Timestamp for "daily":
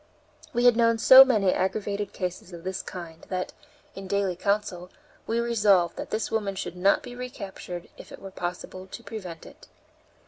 4.07-4.35